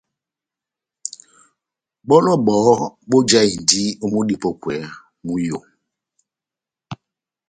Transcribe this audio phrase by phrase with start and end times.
[2.07, 4.75] Bɔlɔ bɔhɔ́ bojahindi ó múdi múpɔkwɛ
[5.25, 5.57] mú iyó.